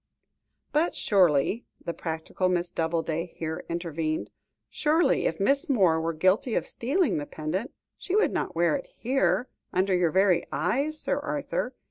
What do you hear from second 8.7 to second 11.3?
it here, under your very eyes, Sir